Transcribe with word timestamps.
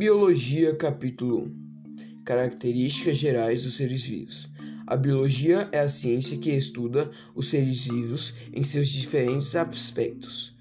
Biologia, 0.00 0.74
capítulo 0.76 1.42
1 1.42 2.24
Características 2.24 3.18
gerais 3.18 3.64
dos 3.64 3.74
seres 3.76 4.02
vivos. 4.02 4.48
A 4.86 4.96
biologia 4.96 5.68
é 5.72 5.80
a 5.80 5.88
ciência 5.88 6.38
que 6.38 6.50
estuda 6.50 7.10
os 7.34 7.50
seres 7.50 7.84
vivos 7.84 8.32
em 8.50 8.62
seus 8.62 8.88
diferentes 8.88 9.54
aspectos. 9.54 10.56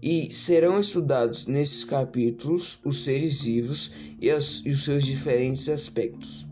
E 0.00 0.32
serão 0.32 0.78
estudados 0.78 1.48
nesses 1.48 1.82
capítulos 1.82 2.78
os 2.84 3.02
seres 3.02 3.42
vivos 3.42 3.92
e, 4.20 4.30
as, 4.30 4.62
e 4.64 4.70
os 4.70 4.84
seus 4.84 5.04
diferentes 5.04 5.68
aspectos. 5.68 6.46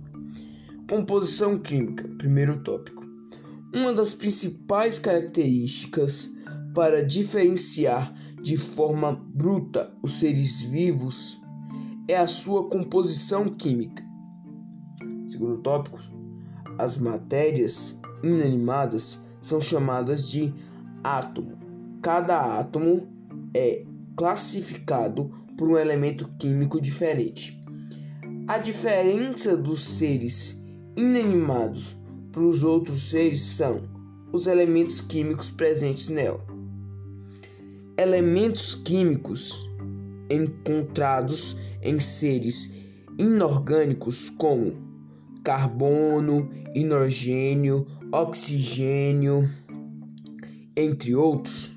Composição 0.91 1.57
química, 1.57 2.09
primeiro 2.19 2.61
tópico. 2.65 3.09
Uma 3.73 3.95
das 3.95 4.13
principais 4.13 4.99
características 4.99 6.35
para 6.75 7.05
diferenciar 7.05 8.13
de 8.43 8.57
forma 8.57 9.25
bruta 9.33 9.95
os 10.03 10.15
seres 10.15 10.63
vivos 10.63 11.44
é 12.09 12.17
a 12.17 12.27
sua 12.27 12.69
composição 12.69 13.47
química. 13.49 14.03
Segundo 15.27 15.59
tópico, 15.59 15.99
as 16.79 16.99
matérias 16.99 18.01
inanimadas 18.23 19.27
são 19.41 19.61
chamadas 19.61 20.31
de 20.31 20.53
átomo. 21.03 21.59
Cada 22.03 22.59
átomo 22.59 23.09
é 23.55 23.85
classificado 24.17 25.31
por 25.57 25.69
um 25.69 25.79
elemento 25.79 26.29
químico 26.39 26.81
diferente. 26.81 27.63
A 28.47 28.59
diferença 28.59 29.57
dos 29.57 29.83
seres 29.83 30.63
inanimados 30.97 31.99
para 32.31 32.43
os 32.43 32.63
outros 32.63 33.11
seres 33.11 33.43
são 33.43 33.83
os 34.33 34.47
elementos 34.47 35.01
químicos 35.01 35.51
presentes 35.51 36.09
nela. 36.09 36.45
Elementos 37.97 38.75
químicos 38.75 39.71
encontrados 40.31 41.57
em 41.83 41.99
seres 41.99 42.81
inorgânicos 43.19 44.31
como 44.31 44.73
carbono, 45.43 46.51
hidrogênio, 46.75 47.87
oxigênio, 48.13 49.49
entre 50.77 51.15
outros, 51.15 51.73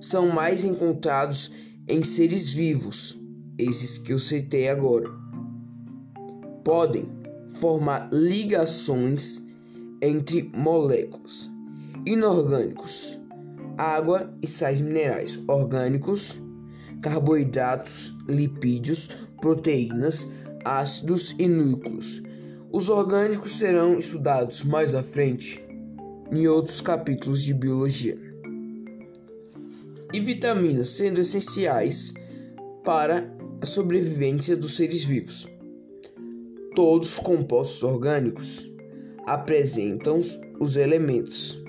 são 0.00 0.28
mais 0.28 0.64
encontrados 0.64 1.52
em 1.88 2.02
seres 2.02 2.52
vivos, 2.52 3.18
esses 3.56 3.98
que 3.98 4.12
eu 4.12 4.18
citei 4.18 4.68
agora. 4.68 5.08
Podem 6.64 7.08
formar 7.60 8.10
ligações 8.12 9.46
entre 10.00 10.50
moléculas 10.54 11.50
inorgânicos, 12.04 13.20
água 13.78 14.32
e 14.42 14.46
sais 14.46 14.80
minerais 14.80 15.42
orgânicos 15.46 16.40
carboidratos, 17.02 18.16
lipídios, 18.28 19.10
proteínas, 19.40 20.32
ácidos 20.64 21.34
e 21.38 21.48
núcleos. 21.48 22.22
Os 22.70 22.88
orgânicos 22.88 23.58
serão 23.58 23.98
estudados 23.98 24.62
mais 24.62 24.94
à 24.94 25.02
frente 25.02 25.62
em 26.30 26.46
outros 26.46 26.80
capítulos 26.80 27.42
de 27.42 27.52
biologia. 27.52 28.16
E 30.12 30.20
vitaminas 30.20 30.88
sendo 30.88 31.20
essenciais 31.20 32.14
para 32.84 33.30
a 33.60 33.66
sobrevivência 33.66 34.56
dos 34.56 34.76
seres 34.76 35.04
vivos. 35.04 35.48
Todos 36.74 37.14
os 37.14 37.18
compostos 37.18 37.82
orgânicos 37.82 38.66
apresentam 39.26 40.20
os 40.58 40.76
elementos 40.76 41.62